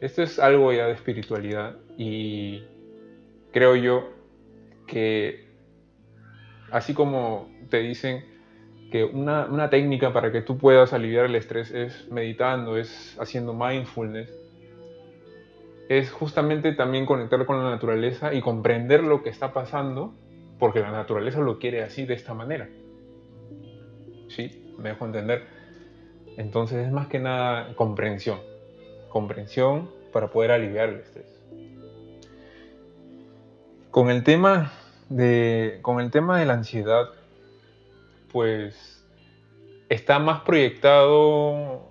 Esto 0.00 0.22
es 0.22 0.38
algo 0.38 0.72
ya 0.72 0.86
de 0.86 0.92
espiritualidad 0.92 1.76
y 1.96 2.62
creo 3.52 3.76
yo 3.76 4.10
que 4.86 5.48
así 6.70 6.94
como 6.94 7.48
te 7.68 7.78
dicen 7.78 8.24
que 8.90 9.04
una, 9.04 9.68
técnica 9.70 10.12
para 10.12 10.32
que 10.32 10.40
tú 10.40 10.56
puedas 10.56 10.92
aliviar 10.92 11.26
el 11.26 11.34
estrés 11.34 11.70
es 11.70 12.10
meditando, 12.10 12.76
es 12.76 13.16
haciendo 13.20 13.52
mindfulness, 13.52 14.32
es 15.88 16.10
justamente 16.10 16.72
también 16.72 17.06
conectar 17.06 17.44
con 17.46 17.62
la 17.62 17.70
naturaleza 17.70 18.34
y 18.34 18.42
comprender 18.42 19.02
lo 19.02 19.22
que 19.22 19.30
está 19.30 19.52
pasando, 19.52 20.14
porque 20.58 20.80
la 20.80 20.90
naturaleza 20.90 21.40
lo 21.40 21.58
quiere 21.58 21.82
así, 21.82 22.04
de 22.04 22.14
esta 22.14 22.34
manera. 22.34 22.68
¿Sí? 24.28 24.74
Me 24.78 24.90
dejo 24.90 25.06
entender. 25.06 25.46
Entonces 26.36 26.86
es 26.86 26.92
más 26.92 27.08
que 27.08 27.18
nada 27.18 27.74
comprensión. 27.74 28.38
Comprensión 29.08 29.90
para 30.12 30.28
poder 30.28 30.52
aliviar 30.52 30.90
el 30.90 30.96
estrés. 30.96 31.42
Con 33.90 34.10
el 34.10 34.22
tema 34.22 34.72
de, 35.08 35.78
con 35.80 36.00
el 36.00 36.10
tema 36.10 36.38
de 36.38 36.44
la 36.44 36.52
ansiedad, 36.52 37.08
pues 38.30 39.06
está 39.88 40.18
más 40.18 40.42
proyectado 40.42 41.88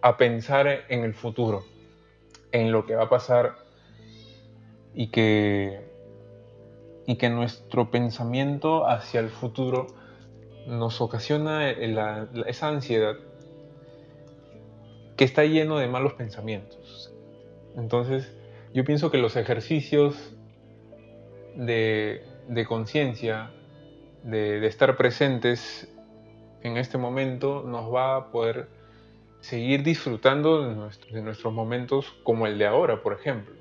a 0.00 0.16
pensar 0.16 0.84
en 0.88 1.04
el 1.04 1.12
futuro, 1.12 1.62
en 2.52 2.72
lo 2.72 2.86
que 2.86 2.94
va 2.94 3.04
a 3.04 3.08
pasar 3.08 3.56
y 4.94 5.08
que, 5.08 5.80
y 7.06 7.16
que 7.16 7.30
nuestro 7.30 7.90
pensamiento 7.90 8.86
hacia 8.86 9.20
el 9.20 9.28
futuro 9.28 9.86
nos 10.66 11.00
ocasiona 11.00 11.70
esa 11.70 12.68
ansiedad 12.68 13.16
que 15.16 15.24
está 15.24 15.44
lleno 15.44 15.78
de 15.78 15.88
malos 15.88 16.14
pensamientos. 16.14 17.12
Entonces, 17.76 18.32
yo 18.72 18.84
pienso 18.84 19.10
que 19.10 19.18
los 19.18 19.36
ejercicios 19.36 20.34
de, 21.56 22.22
conciencia, 22.68 23.50
de, 24.22 24.64
estar 24.66 24.96
presentes 24.96 25.92
en 26.62 26.76
este 26.76 26.98
momento, 26.98 27.62
nos 27.66 27.92
va 27.92 28.16
a 28.16 28.30
poder 28.30 28.68
seguir 29.40 29.82
disfrutando 29.82 30.62
de, 30.62 31.22
nuestros 31.22 31.52
momentos 31.52 32.10
como 32.22 32.46
el 32.46 32.58
de 32.58 32.66
ahora, 32.66 33.02
por 33.02 33.14
ejemplo. 33.14 33.54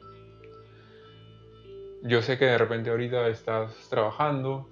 Yo 2.04 2.22
sé 2.22 2.38
que 2.38 2.46
de 2.46 2.58
repente 2.58 2.90
ahorita 2.90 3.28
estás 3.28 3.90
trabajando, 3.90 4.70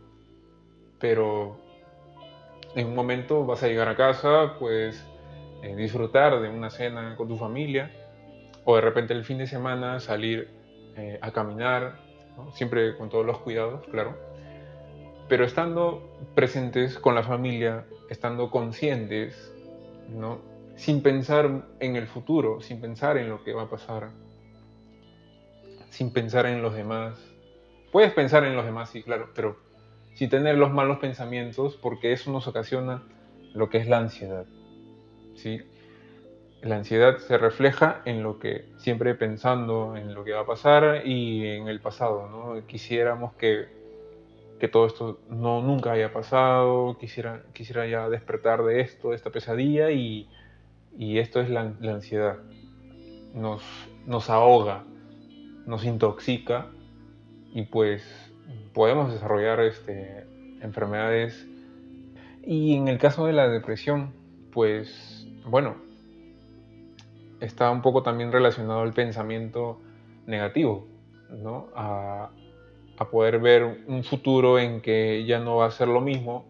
pero 0.99 1.59
en 2.75 2.87
un 2.87 2.95
momento 2.95 3.45
vas 3.45 3.63
a 3.63 3.67
llegar 3.67 3.89
a 3.89 3.95
casa, 3.95 4.55
pues 4.59 5.05
eh, 5.63 5.75
disfrutar 5.75 6.39
de 6.39 6.49
una 6.49 6.69
cena 6.69 7.15
con 7.15 7.27
tu 7.27 7.37
familia 7.37 7.91
o 8.63 8.75
de 8.75 8.81
repente 8.81 9.13
el 9.13 9.23
fin 9.23 9.37
de 9.37 9.47
semana 9.47 9.99
salir 9.99 10.49
eh, 10.97 11.17
a 11.21 11.31
caminar, 11.31 11.99
siempre 12.53 12.97
con 12.97 13.09
todos 13.09 13.25
los 13.25 13.39
cuidados, 13.39 13.85
claro, 13.87 14.17
pero 15.27 15.45
estando 15.45 16.01
presentes 16.35 16.99
con 16.99 17.15
la 17.15 17.23
familia, 17.23 17.85
estando 18.09 18.49
conscientes, 18.51 19.53
¿no? 20.09 20.56
Sin 20.77 21.01
pensar 21.01 21.65
en 21.79 21.95
el 21.95 22.07
futuro, 22.07 22.61
sin 22.61 22.79
pensar 22.79 23.17
en 23.17 23.29
lo 23.29 23.43
que 23.43 23.51
va 23.51 23.63
a 23.63 23.69
pasar, 23.69 24.11
sin 25.89 26.13
pensar 26.13 26.45
en 26.45 26.61
los 26.61 26.75
demás. 26.75 27.19
puedes 27.91 28.13
pensar 28.13 28.45
en 28.45 28.55
los 28.55 28.63
demás, 28.63 28.91
sí, 28.91 29.01
claro, 29.01 29.31
pero 29.33 29.57
si 30.13 30.27
tener 30.27 30.55
los 30.57 30.71
malos 30.71 30.99
pensamientos, 30.99 31.75
porque 31.75 32.13
eso 32.13 32.31
nos 32.31 32.47
ocasiona 32.47 33.03
lo 33.53 33.69
que 33.69 33.79
es 33.79 33.87
la 33.87 33.97
ansiedad. 33.97 34.45
¿sí? 35.35 35.61
La 36.61 36.75
ansiedad 36.75 37.17
se 37.17 37.37
refleja 37.37 38.01
en 38.05 38.21
lo 38.21 38.37
que 38.37 38.65
siempre 38.77 39.15
pensando 39.15 39.95
en 39.95 40.13
lo 40.13 40.23
que 40.23 40.33
va 40.33 40.41
a 40.41 40.45
pasar 40.45 41.07
y 41.07 41.47
en 41.47 41.67
el 41.67 41.79
pasado. 41.81 42.29
¿no? 42.29 42.67
Quisiéramos 42.67 43.33
que, 43.33 43.65
todo 44.71 44.87
esto 44.87 45.19
no 45.29 45.61
nunca 45.61 45.91
haya 45.91 46.11
pasado, 46.11 46.97
quisiera, 46.99 47.43
quisiera 47.53 47.87
ya 47.87 48.09
despertar 48.09 48.63
de 48.63 48.81
esto, 48.81 49.09
de 49.09 49.15
esta 49.15 49.31
pesadilla 49.31 49.91
y, 49.91 50.27
esto 50.99 51.41
es 51.41 51.49
la, 51.49 51.61
ansiedad. 51.61 52.37
Nos, 53.33 53.61
nos 54.05 54.29
ahoga, 54.29 54.83
nos 55.65 55.85
intoxica 55.85 56.67
y 57.53 57.63
pues 57.63 58.03
podemos 58.73 59.11
desarrollar 59.11 59.59
este, 59.61 60.25
enfermedades. 60.61 61.47
Y 62.43 62.75
en 62.75 62.87
el 62.87 62.97
caso 62.97 63.25
de 63.25 63.33
la 63.33 63.47
depresión, 63.49 64.13
pues 64.51 65.27
bueno, 65.45 65.75
está 67.39 67.71
un 67.71 67.81
poco 67.81 68.03
también 68.03 68.31
relacionado 68.31 68.81
al 68.81 68.93
pensamiento 68.93 69.79
negativo, 70.25 70.87
¿no? 71.29 71.67
A, 71.75 72.31
poder 73.11 73.39
ver 73.39 73.83
un 73.87 74.03
futuro 74.03 74.57
en 74.57 74.81
que 74.81 75.23
ya 75.25 75.39
no 75.39 75.57
va 75.57 75.67
a 75.67 75.71
ser 75.71 75.87
lo 75.87 76.01
mismo, 76.01 76.45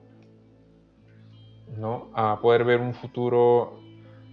¿no? 1.77 2.09
A 2.13 2.39
poder 2.41 2.63
ver 2.63 2.79
un 2.79 2.93
futuro 2.93 3.81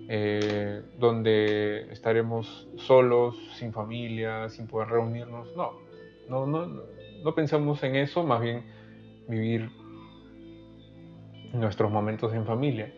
eh, 0.08 0.82
donde 0.98 1.92
estaremos 1.92 2.68
solos, 2.76 3.36
sin 3.54 3.72
familia, 3.72 4.48
sin 4.48 4.66
poder 4.66 4.88
reunirnos. 4.88 5.54
No, 5.56 5.72
no, 6.28 6.46
no, 6.46 6.82
no 7.22 7.34
pensamos 7.34 7.82
en 7.82 7.96
eso, 7.96 8.24
más 8.24 8.40
bien 8.40 8.64
vivir 9.28 9.70
nuestros 11.52 11.90
momentos 11.90 12.34
en 12.34 12.44
familia. 12.44 12.92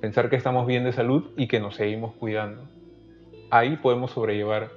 Pensar 0.00 0.28
que 0.28 0.36
estamos 0.36 0.66
bien 0.66 0.84
de 0.84 0.92
salud 0.92 1.30
y 1.36 1.48
que 1.48 1.60
nos 1.60 1.76
seguimos 1.76 2.14
cuidando. 2.16 2.68
Ahí 3.50 3.76
podemos 3.76 4.10
sobrellevar 4.10 4.70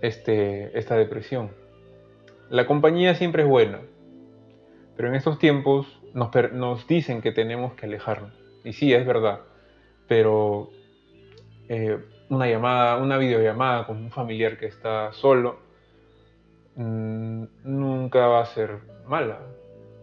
este, 0.00 0.78
esta 0.78 0.96
depresión. 0.96 1.50
La 2.48 2.66
compañía 2.66 3.14
siempre 3.14 3.42
es 3.42 3.48
buena, 3.48 3.80
pero 4.96 5.08
en 5.08 5.14
estos 5.14 5.38
tiempos 5.38 6.00
nos, 6.14 6.30
nos 6.52 6.86
dicen 6.86 7.20
que 7.20 7.32
tenemos 7.32 7.74
que 7.74 7.86
alejarnos. 7.86 8.32
Y 8.64 8.72
sí, 8.72 8.92
es 8.92 9.06
verdad, 9.06 9.40
pero 10.10 10.70
eh, 11.68 11.96
una 12.28 12.48
llamada, 12.48 12.98
una 12.98 13.16
videollamada 13.16 13.86
con 13.86 13.96
un 13.96 14.10
familiar 14.10 14.58
que 14.58 14.66
está 14.66 15.12
solo, 15.12 15.70
Mm, 16.76 17.44
nunca 17.64 18.26
va 18.26 18.40
a 18.40 18.46
ser 18.46 18.78
mala. 19.06 19.40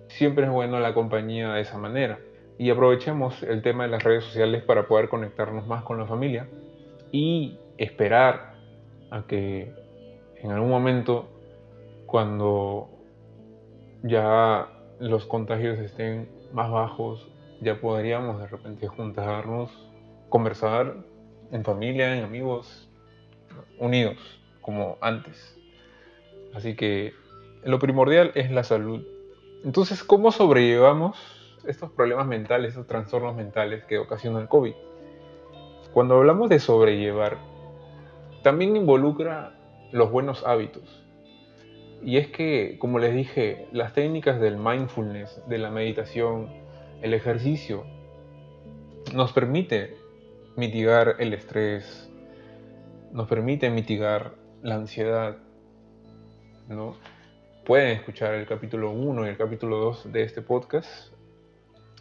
Siempre 0.10 0.46
es 0.46 0.52
bueno 0.52 0.80
la 0.80 0.94
compañía 0.94 1.54
de 1.54 1.62
esa 1.62 1.78
manera. 1.78 2.20
Y 2.60 2.70
aprovechemos 2.70 3.42
el 3.42 3.64
tema 3.64 3.86
de 3.86 3.90
las 3.90 4.04
redes 4.04 4.26
sociales 4.26 4.64
para 4.64 4.88
poder 4.88 5.10
conectarnos 5.10 5.66
más 5.66 5.84
con 5.84 5.98
la 5.98 6.06
familia 6.06 6.48
y 7.12 7.58
esperar 7.80 8.54
a 9.10 9.24
que 9.24 9.74
en 10.36 10.52
algún 10.52 10.70
momento, 10.70 11.28
cuando 12.06 12.90
ya 14.04 14.68
los 15.00 15.26
contagios 15.26 15.80
estén 15.80 16.30
más 16.54 16.70
bajos, 16.70 17.28
ya 17.62 17.82
podríamos 17.82 18.40
de 18.40 18.48
repente 18.48 18.88
juntarnos, 18.88 19.72
conversar 20.30 20.96
en 21.52 21.64
familia, 21.64 22.16
en 22.16 22.24
amigos, 22.24 22.90
unidos, 23.80 24.18
como 24.62 24.98
antes. 25.02 25.58
Así 26.54 26.76
que 26.76 27.14
lo 27.64 27.80
primordial 27.80 28.32
es 28.36 28.52
la 28.52 28.64
salud. 28.64 29.06
Entonces, 29.64 30.04
¿cómo 30.04 30.32
sobrellevamos 30.32 31.18
estos 31.68 31.92
problemas 31.92 32.28
mentales, 32.28 32.70
estos 32.70 32.88
trastornos 32.88 33.36
mentales 33.36 33.84
que 33.86 33.98
ocasiona 33.98 34.40
el 34.40 34.48
COVID? 34.48 34.74
Cuando 35.94 36.16
hablamos 36.16 36.50
de 36.50 36.60
sobrellevar, 36.60 37.38
también 38.44 38.76
involucra 38.76 39.58
los 39.92 40.12
buenos 40.12 40.46
hábitos. 40.46 41.04
Y 42.04 42.18
es 42.18 42.28
que, 42.28 42.78
como 42.80 43.00
les 43.00 43.16
dije, 43.16 43.68
las 43.72 43.94
técnicas 43.94 44.40
del 44.40 44.58
mindfulness, 44.58 45.42
de 45.48 45.58
la 45.58 45.72
meditación, 45.72 46.50
el 47.02 47.14
ejercicio, 47.14 47.84
nos 49.14 49.32
permite 49.32 49.98
mitigar 50.58 51.18
el 51.20 51.34
estrés, 51.34 52.12
nos 53.14 53.28
permite 53.28 53.70
mitigar 53.70 54.34
la 54.64 54.76
ansiedad, 54.76 55.38
¿no? 56.68 56.96
Pueden 57.64 57.90
escuchar 57.90 58.34
el 58.34 58.48
capítulo 58.48 58.92
1 58.92 59.28
y 59.28 59.30
el 59.30 59.38
capítulo 59.38 59.78
2 59.78 60.12
de 60.12 60.24
este 60.24 60.42
podcast, 60.42 61.14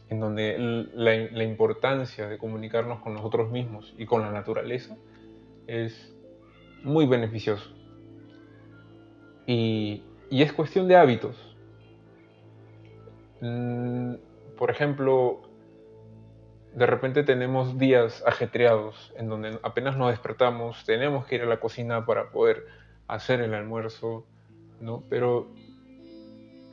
en 0.09 0.21
donde 0.21 0.57
la, 0.95 1.45
importancia 1.45 2.29
de 2.29 2.39
comunicarnos 2.39 3.01
con 3.01 3.13
nosotros 3.13 3.51
mismos 3.51 3.95
y 3.99 4.07
con 4.07 4.23
la 4.23 4.31
naturaleza 4.31 4.97
es 5.67 6.17
muy 6.83 7.07
beneficioso. 7.07 7.71
Y, 9.47 10.03
es 10.31 10.53
cuestión 10.55 10.89
de 10.89 10.97
hábitos. 10.97 11.37
Mm, 13.43 14.15
por 14.57 14.71
ejemplo, 14.71 15.46
de 16.77 16.85
repente 16.85 17.23
tenemos 17.23 17.79
días 17.79 18.23
ajetreados 18.27 19.11
en 19.17 19.31
donde 19.31 19.59
apenas 19.63 19.97
nos 19.97 20.11
despertamos, 20.11 20.85
tenemos 20.85 21.25
que 21.25 21.37
ir 21.37 21.43
a 21.43 21.47
la 21.47 21.59
cocina 21.59 22.05
para 22.05 22.31
poder 22.31 22.67
hacer 23.09 23.41
el 23.41 23.55
almuerzo, 23.55 24.27
¿no? 24.83 25.03
Pero 25.09 25.49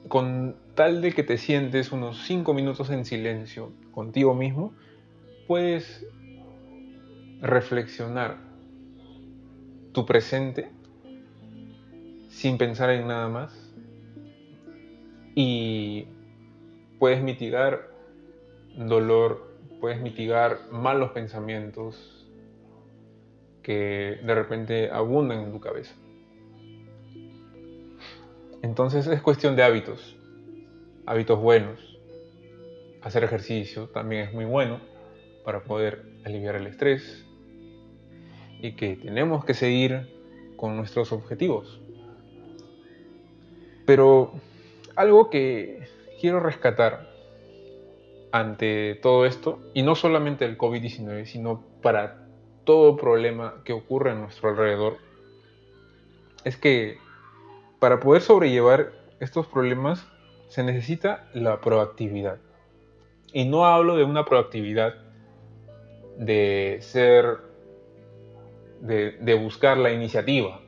con 0.10 0.58
tal 0.76 1.02
de 1.02 1.14
que 1.14 1.24
te 1.24 1.38
sientes 1.38 1.94
unos 1.94 2.22
5 2.26 2.54
minutos 2.54 2.90
en 2.90 3.06
silencio 3.06 3.72
contigo 3.94 4.36
mismo, 4.36 4.74
puedes 5.48 6.06
reflexionar 7.40 8.40
tu 9.94 10.06
presente 10.06 10.70
sin 12.28 12.58
pensar 12.58 12.90
en 12.90 13.08
nada 13.08 13.30
más 13.30 13.74
y 15.34 16.08
puedes 17.00 17.24
mitigar 17.24 17.90
dolor, 18.76 19.53
puedes 19.84 20.00
mitigar 20.00 20.60
malos 20.72 21.12
pensamientos 21.12 22.26
que 23.62 24.18
de 24.24 24.34
repente 24.34 24.90
abundan 24.90 25.42
en 25.42 25.52
tu 25.52 25.60
cabeza. 25.60 25.94
Entonces 28.62 29.06
es 29.08 29.22
cuestión 29.22 29.58
de 29.58 29.64
hábitos, 29.64 30.16
hábitos 31.06 31.38
buenos. 31.38 32.00
Hacer 33.02 33.26
ejercicio 33.26 33.90
también 33.90 34.30
es 34.30 34.34
muy 34.34 34.46
bueno 34.46 34.80
para 35.44 35.66
poder 35.66 36.06
aliviar 36.24 36.56
el 36.56 36.68
estrés 36.68 37.26
y 38.62 38.78
que 38.78 38.96
tenemos 38.96 39.44
que 39.44 39.54
seguir 39.54 40.08
con 40.56 40.78
nuestros 40.78 41.12
objetivos. 41.12 41.82
Pero 43.86 44.32
algo 44.96 45.30
que 45.30 45.90
quiero 46.22 46.40
rescatar 46.40 47.13
ante 48.34 48.96
todo 48.96 49.28
esto, 49.28 49.60
y 49.76 49.84
no 49.84 49.94
solamente 49.94 50.44
el 50.44 50.58
COVID-19, 50.58 51.26
sino 51.26 51.64
para 51.84 52.26
todo 52.64 52.98
problema 52.98 53.62
que 53.64 53.74
ocurre 53.74 54.10
a 54.10 54.16
nuestro 54.16 54.50
alrededor, 54.50 54.98
es 56.44 56.58
que 56.58 56.98
para 57.78 58.00
poder 58.00 58.24
sobrellevar 58.24 58.92
estos 59.20 59.46
problemas 59.46 60.08
se 60.48 60.64
necesita 60.64 61.30
la 61.36 61.62
proactividad. 61.62 62.40
Y 63.32 63.46
no 63.46 63.68
hablo 63.68 63.96
de 63.98 64.04
una 64.04 64.26
proactividad 64.26 64.96
de 66.18 66.80
ser, 66.82 67.38
de, 68.82 69.40
buscar 69.40 69.78
la 69.78 69.92
iniciativa, 69.92 70.60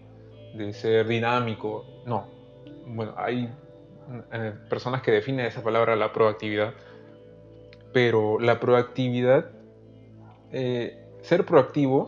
de 0.54 0.72
ser 0.72 1.08
dinámico, 1.08 1.84
no. 2.06 2.28
Bueno, 2.86 3.16
hay 3.18 3.50
eh, 4.32 4.54
personas 4.70 5.02
que 5.02 5.10
definen 5.10 5.48
esa 5.48 5.64
palabra 5.64 5.96
la 5.96 6.14
proactividad, 6.14 6.76
pero 7.96 8.38
la 8.40 8.60
proactividad, 8.60 9.52
eh, 10.52 11.00
ser 11.22 11.46
proactivo 11.46 12.06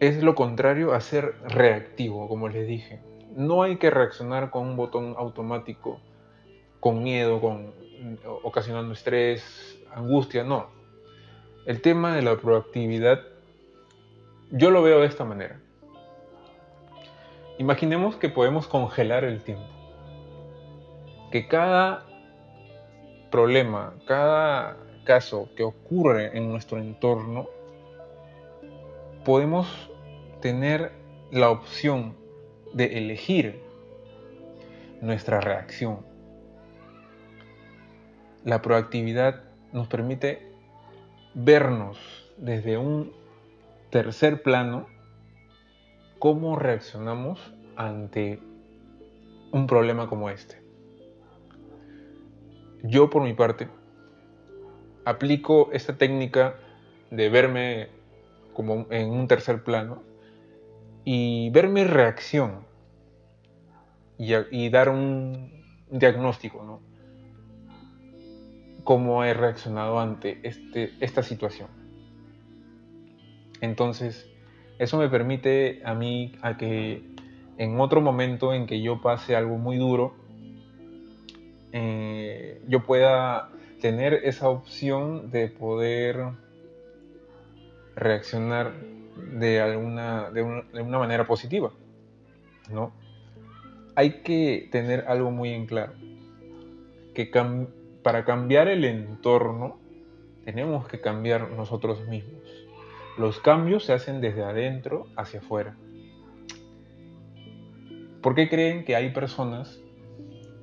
es 0.00 0.22
lo 0.22 0.34
contrario 0.34 0.94
a 0.94 1.00
ser 1.00 1.34
reactivo, 1.44 2.26
como 2.28 2.48
les 2.48 2.66
dije 2.66 3.00
no 3.36 3.62
hay 3.62 3.76
que 3.76 3.90
reaccionar 3.90 4.50
con 4.50 4.66
un 4.66 4.76
botón 4.76 5.14
automático, 5.18 6.00
con 6.80 7.02
miedo, 7.02 7.40
con 7.40 7.74
ocasionando 8.42 8.94
estrés, 8.94 9.78
angustia, 9.94 10.42
no. 10.42 10.68
El 11.66 11.82
tema 11.82 12.16
de 12.16 12.22
la 12.22 12.36
proactividad, 12.36 13.20
yo 14.50 14.70
lo 14.70 14.82
veo 14.82 15.00
de 15.00 15.06
esta 15.06 15.24
manera. 15.24 15.60
Imaginemos 17.58 18.16
que 18.16 18.30
podemos 18.30 18.66
congelar 18.66 19.24
el 19.24 19.42
tiempo. 19.42 19.66
Que 21.30 21.46
cada 21.46 22.06
problema, 23.36 23.92
cada 24.06 24.78
caso 25.04 25.50
que 25.54 25.62
ocurre 25.62 26.38
en 26.38 26.48
nuestro 26.48 26.78
entorno, 26.78 27.50
podemos 29.26 29.90
tener 30.40 30.90
la 31.30 31.50
opción 31.50 32.16
de 32.72 32.96
elegir 32.96 33.60
nuestra 35.02 35.42
reacción. 35.42 35.98
La 38.42 38.62
proactividad 38.62 39.42
nos 39.70 39.86
permite 39.86 40.50
vernos 41.34 41.98
desde 42.38 42.78
un 42.78 43.12
tercer 43.90 44.42
plano 44.42 44.86
cómo 46.18 46.56
reaccionamos 46.56 47.52
ante 47.76 48.40
un 49.52 49.66
problema 49.66 50.08
como 50.08 50.30
este. 50.30 50.65
Yo 52.88 53.10
por 53.10 53.22
mi 53.22 53.34
parte 53.34 53.68
aplico 55.04 55.70
esta 55.72 55.96
técnica 55.96 56.56
de 57.10 57.28
verme 57.28 57.88
como 58.52 58.86
en 58.90 59.10
un 59.10 59.28
tercer 59.28 59.62
plano 59.62 60.02
y 61.04 61.50
ver 61.50 61.68
mi 61.68 61.84
reacción 61.84 62.66
y, 64.18 64.68
dar 64.70 64.88
un 64.88 65.62
diagnóstico, 65.90 66.64
¿no? 66.64 66.80
Cómo 68.82 69.24
he 69.24 69.34
reaccionado 69.34 70.00
ante 70.00 70.40
este, 70.42 70.92
esta 71.00 71.22
situación. 71.22 71.68
Entonces, 73.60 74.28
eso 74.78 74.98
me 74.98 75.08
permite 75.08 75.82
a 75.84 75.94
mí 75.94 76.32
a 76.42 76.56
que 76.56 77.02
en 77.58 77.80
otro 77.80 78.00
momento 78.00 78.54
en 78.54 78.66
que 78.66 78.80
yo 78.80 79.00
pase 79.00 79.36
algo 79.36 79.58
muy 79.58 79.76
duro, 79.76 80.14
eh, 81.78 82.62
yo 82.66 82.86
pueda 82.86 83.50
tener 83.82 84.14
esa 84.14 84.48
opción 84.48 85.30
de 85.30 85.48
poder 85.48 86.24
reaccionar 87.94 88.72
de 89.34 89.60
alguna 89.60 90.30
de, 90.30 90.40
una 90.42 90.98
manera 90.98 91.26
positiva, 91.26 91.72
¿no? 92.72 92.94
Hay 93.94 94.22
que 94.22 94.70
tener 94.72 95.04
algo 95.06 95.30
muy 95.30 95.50
en 95.50 95.66
claro, 95.66 95.92
que 97.12 97.30
para 98.02 98.24
cambiar 98.24 98.68
el 98.68 98.82
entorno 98.86 99.78
tenemos 100.46 100.88
que 100.88 101.02
cambiar 101.02 101.50
nosotros 101.50 102.08
mismos. 102.08 102.40
Los 103.18 103.38
cambios 103.38 103.84
se 103.84 103.92
hacen 103.92 104.22
desde 104.22 104.42
adentro 104.44 105.08
hacia 105.14 105.40
afuera. 105.40 105.76
¿Por 108.22 108.34
qué 108.34 108.48
creen 108.48 108.82
que 108.86 108.96
hay 108.96 109.10
personas 109.10 109.78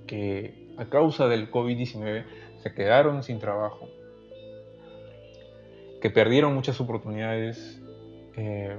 que 0.08 0.62
a 0.77 0.86
causa 0.86 1.27
del 1.27 1.51
COVID-19 1.51 2.25
se 2.62 2.73
quedaron 2.73 3.23
sin 3.23 3.39
trabajo? 3.39 3.88
Que 6.01 6.09
perdieron 6.09 6.53
muchas 6.53 6.79
oportunidades 6.81 7.81
eh, 8.36 8.75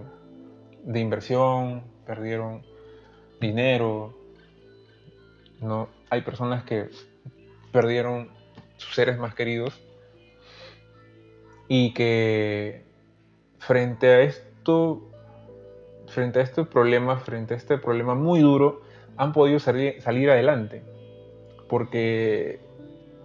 de 0.83 1.01
inversión, 1.01 1.85
perdieron 2.07 2.63
dinero. 3.41 4.15
¿no? 5.61 5.89
Hay 6.11 6.23
personas 6.23 6.65
que 6.65 6.89
perdieron 7.73 8.29
sus 8.77 8.95
seres 8.95 9.19
más 9.19 9.35
queridos 9.35 9.81
y 11.69 11.95
que 11.95 12.85
frente 13.59 14.09
a 14.09 14.21
esto, 14.21 15.03
frente 16.07 16.41
a 16.41 16.43
este 16.43 16.65
problema, 16.65 17.19
frente 17.19 17.55
a 17.55 17.57
este 17.57 17.79
problema 17.79 18.15
muy 18.15 18.41
duro, 18.41 18.83
han 19.17 19.33
podido 19.33 19.59
salir, 19.59 20.01
salir 20.03 20.31
adelante. 20.31 20.83
Porque 21.69 22.61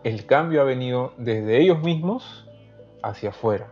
el 0.04 0.26
cambio 0.26 0.62
ha 0.62 0.66
venido 0.66 1.14
desde 1.18 1.62
ellos 1.62 1.82
mismos 1.82 2.48
hacia 3.04 3.30
afuera. 3.30 3.72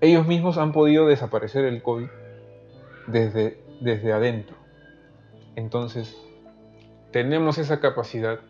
Ellos 0.00 0.26
mismos 0.26 0.58
han 0.58 0.72
podido 0.72 1.06
desaparecer 1.06 1.64
el 1.64 1.82
COVID 1.82 2.08
desde, 3.06 3.60
desde 3.80 4.12
adentro. 4.12 4.56
Entonces, 5.56 6.16
tenemos 7.10 7.58
esa 7.58 7.80
capacidad, 7.80 8.40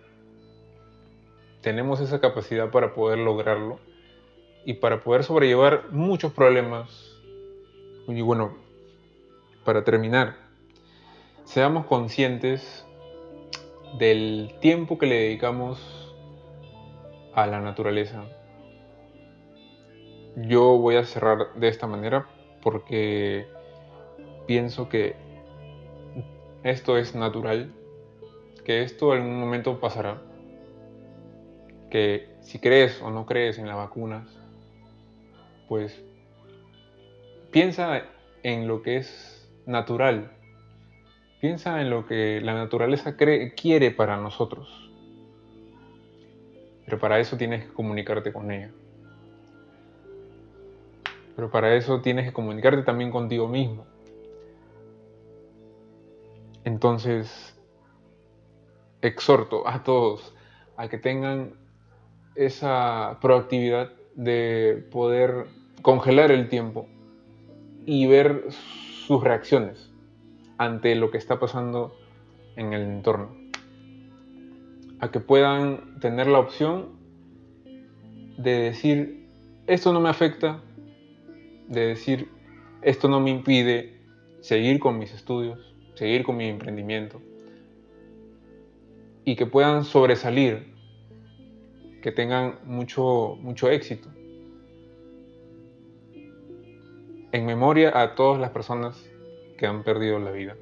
tenemos 1.63 2.01
esa 2.01 2.21
capacidad 2.21 2.71
para 2.71 2.93
poder 2.93 3.19
lograrlo 3.19 3.79
y 4.65 4.75
para 4.75 5.03
poder 5.03 5.25
sobrellevar 5.25 5.91
muchos 5.91 6.33
problemas. 6.33 7.17
Y 8.07 8.21
bueno, 8.21 8.57
para 9.65 9.85
terminar, 9.85 10.37
seamos 11.45 11.87
conscientes 11.87 12.85
del 13.97 14.55
tiempo 14.61 14.99
que 14.99 15.07
le 15.07 15.15
dedicamos 15.15 15.79
a 17.35 17.47
la 17.47 17.61
naturaleza. 17.61 18.25
Yo 20.37 20.77
voy 20.77 20.97
a 20.97 21.05
cerrar 21.05 21.55
de 21.55 21.69
esta 21.69 21.87
manera 21.87 22.27
porque 22.63 23.47
pienso 24.47 24.89
que 24.89 25.17
esto 26.63 26.99
es 26.99 27.15
natural, 27.15 27.73
que 28.65 28.83
esto 28.83 29.15
en 29.15 29.23
algún 29.23 29.41
momento 29.41 29.81
pasará, 29.81 30.21
que 31.91 32.29
si 32.41 32.59
crees 32.59 33.01
o 33.03 33.11
no 33.11 33.27
crees 33.27 33.59
en 33.59 33.67
las 33.67 33.77
vacunas, 33.77 34.29
pues 35.69 36.03
piensa 37.51 38.03
en 38.43 38.69
lo 38.69 38.83
que 38.83 38.97
es 38.97 39.51
natural, 39.67 40.33
piensa 41.41 41.81
en 41.81 41.91
lo 41.91 42.07
que 42.07 42.41
la 42.41 42.55
naturaleza 42.55 43.17
quiere 43.17 43.91
para 43.91 44.17
nosotros. 44.17 44.91
Pero 46.85 46.99
para 46.99 47.21
eso 47.21 47.37
tienes 47.37 47.67
que 47.67 47.73
comunicarte 47.73 48.33
con 48.33 48.51
ella. 48.51 48.71
Pero 51.37 51.51
para 51.51 51.75
eso 51.75 52.01
tienes 52.01 52.27
que 52.27 52.33
comunicarte 52.33 52.83
también 52.83 53.11
contigo 53.11 53.47
mismo. 53.47 53.87
Entonces, 56.65 57.57
exhorto 59.01 59.69
a 59.69 59.85
todos 59.85 60.35
a 60.77 60.89
que 60.89 60.99
tengan 60.99 61.55
esa 62.35 63.19
proactividad 63.21 63.93
de 64.15 64.85
poder 64.91 65.47
congelar 65.83 66.33
el 66.33 66.49
tiempo 66.49 66.89
y 67.87 68.07
ver 68.07 68.47
sus 69.07 69.23
reacciones 69.23 69.88
ante 70.59 70.95
lo 70.95 71.11
que 71.11 71.19
está 71.19 71.39
pasando 71.39 71.97
en 72.57 72.73
el 72.73 72.83
entorno. 72.83 73.35
A 75.01 75.11
que 75.11 75.21
puedan 75.21 75.99
tener 76.01 76.27
la 76.27 76.41
opción 76.41 76.91
de 78.37 78.51
decir, 78.59 79.27
esto 79.67 79.93
no 79.93 80.01
me 80.01 80.09
afecta, 80.09 80.61
de 81.69 81.87
decir, 81.87 82.29
esto 82.83 83.09
no 83.09 83.21
me 83.21 83.31
impide 83.31 84.01
seguir 84.41 84.79
con 84.81 84.99
mis 84.99 85.13
estudios, 85.15 85.75
seguir 85.95 86.25
con 86.25 86.37
mi 86.37 86.49
emprendimiento, 86.49 87.21
y 89.25 89.37
que 89.37 89.47
puedan 89.47 89.85
sobresalir, 89.85 90.75
que 92.03 92.13
tengan 92.13 92.59
mucho, 92.65 93.37
mucho 93.41 93.71
éxito. 93.71 94.09
en 97.33 97.47
memoria 97.47 98.01
a 98.01 98.15
todas 98.15 98.41
las 98.41 98.51
personas 98.51 99.08
que 99.59 99.67
han 99.67 99.83
perdido 99.83 100.19
la 100.19 100.31
vida. 100.31 100.57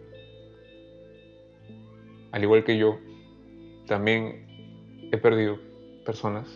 Al 2.33 2.43
igual 2.43 2.65
que 2.65 2.77
yo, 2.77 2.99
también 3.87 5.09
he 5.13 5.19
perdido 5.19 5.61
personas. 6.05 6.49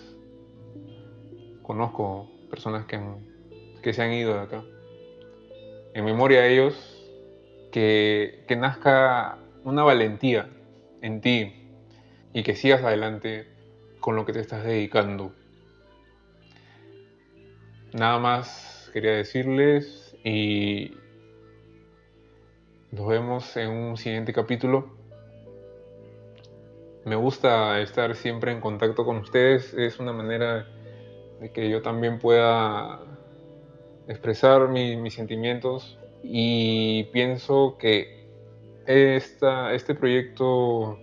Conozco 1.62 2.28
personas 2.50 2.86
que, 2.86 3.92
se 3.92 4.02
han 4.02 4.12
ido 4.12 4.34
de 4.34 4.40
acá. 4.40 4.64
En 5.94 6.04
memoria 6.04 6.40
a 6.40 6.46
ellos, 6.46 7.06
que, 7.70 8.44
que 8.48 8.56
nazca 8.56 9.38
una 9.62 9.84
valentía 9.84 10.48
en 11.02 11.20
ti 11.20 11.52
y 12.32 12.42
que 12.42 12.56
sigas 12.56 12.82
adelante 12.82 13.46
con 14.00 14.16
lo 14.16 14.24
que 14.24 14.32
te 14.32 14.40
estás 14.40 14.64
dedicando. 14.64 15.32
Nada 17.92 18.18
más 18.18 18.90
quería 18.92 19.12
decirles 19.12 20.16
y 20.24 20.99
nos 22.92 23.06
vemos 23.06 23.56
en 23.56 23.70
un 23.70 23.96
siguiente 23.96 24.32
capítulo. 24.32 24.90
Me 27.04 27.16
gusta 27.16 27.80
estar 27.80 28.14
siempre 28.14 28.52
en 28.52 28.60
contacto 28.60 29.04
con 29.04 29.18
ustedes, 29.18 29.72
es 29.74 29.98
una 29.98 30.12
manera 30.12 30.66
de 31.40 31.50
que 31.52 31.70
yo 31.70 31.82
también 31.82 32.18
pueda 32.18 33.00
expresar 34.08 34.68
mis 34.68 35.14
sentimientos 35.14 35.98
y 36.22 37.04
pienso 37.12 37.76
que 37.78 38.28
esta, 38.86 39.72
este 39.72 39.94
proyecto 39.94 40.98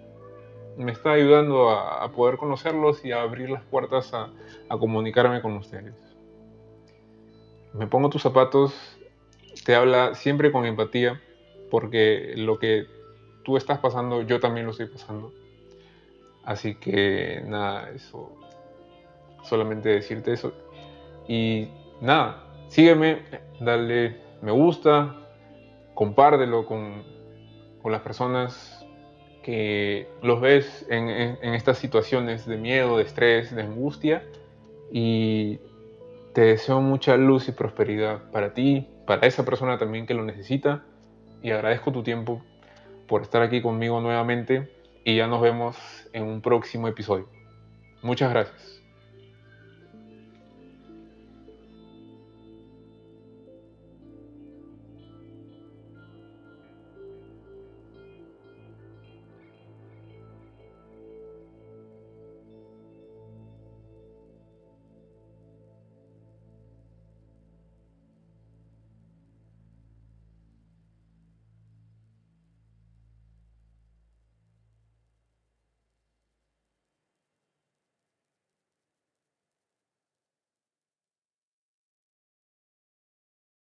me 0.78 0.92
está 0.92 1.14
ayudando 1.14 1.72
a, 1.72 2.12
poder 2.12 2.38
conocerlos 2.38 3.04
y 3.04 3.12
a 3.12 3.22
abrir 3.22 3.50
las 3.50 3.64
puertas 3.64 4.14
a 4.14 4.78
comunicarme 4.78 5.42
con 5.42 5.56
ustedes. 5.56 5.96
Me 7.74 7.88
pongo 7.88 8.10
tus 8.10 8.22
zapatos 8.22 8.98
te 9.64 9.76
habla 9.76 10.16
siempre 10.16 10.52
con 10.52 10.66
empatía, 10.66 11.22
porque 11.70 12.34
lo 12.36 12.60
que 12.60 12.86
tú 13.44 13.58
estás 13.58 13.80
pasando, 13.80 14.22
yo 14.22 14.40
también 14.40 14.66
lo 14.66 14.72
estoy 14.72 14.88
pasando. 14.88 15.32
Así 16.44 16.76
que 16.76 17.42
nada, 17.46 17.90
eso, 17.92 18.32
solamente 19.44 19.90
decirte 19.90 20.34
eso. 20.34 20.54
Y 21.28 21.70
nada, 22.02 22.44
sígueme, 22.68 23.24
dale 23.60 24.28
me 24.42 24.52
gusta, 24.52 25.16
compártelo 25.94 26.66
con, 26.66 27.04
con 27.82 27.92
las 27.92 28.02
personas 28.02 28.86
que 29.44 30.08
los 30.22 30.42
ves 30.42 30.86
en, 30.90 31.10
en 31.10 31.54
estas 31.54 31.78
situaciones 31.78 32.46
de 32.46 32.58
miedo, 32.58 32.98
de 32.98 33.04
estrés, 33.04 33.56
de 33.56 33.64
angustia 33.64 34.24
y 34.92 35.60
te 36.34 36.42
deseo 36.42 36.82
mucha 36.82 37.18
luz 37.18 37.48
y 37.48 37.52
prosperidad 37.52 38.30
para 38.32 38.54
ti, 38.54 38.88
para 39.06 39.26
esa 39.26 39.44
persona 39.46 39.78
también 39.78 40.06
que 40.06 40.14
lo 40.14 40.24
necesita 40.24 40.84
y 41.42 41.52
agradezco 41.52 41.92
tu 41.92 42.04
tiempo 42.04 42.44
por 43.08 43.22
estar 43.22 43.42
aquí 43.42 43.62
conmigo 43.62 44.02
nuevamente 44.02 44.72
y 45.04 45.16
ya 45.16 45.28
nos 45.28 45.42
vemos 45.42 45.78
en 46.14 46.24
un 46.24 46.42
próximo 46.42 46.88
episodio. 46.88 47.30
Muchas 48.02 48.30
gracias. 48.30 48.77